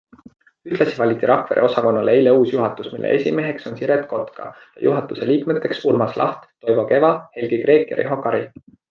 Ühtlasi 0.69 0.95
valiti 0.99 1.27
Rakvere 1.31 1.65
osakonnale 1.65 2.15
eile 2.19 2.31
uus 2.37 2.53
juhatus, 2.55 2.87
mille 2.93 3.11
esimeheks 3.17 3.67
on 3.71 3.77
Siret 3.81 4.01
Kotka 4.15 4.47
ja 4.55 4.87
juhatuse 4.87 5.29
liikmeteks 5.31 5.85
Urmas 5.93 6.17
Laht, 6.23 6.49
Toivo 6.65 6.87
Keva, 6.95 7.13
Helgi 7.37 7.61
Kreek 7.67 7.93
ja 7.95 8.01
Riho 8.01 8.19
Kari. 8.27 8.43